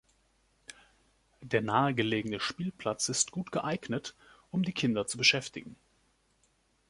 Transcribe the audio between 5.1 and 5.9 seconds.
beschäftigen.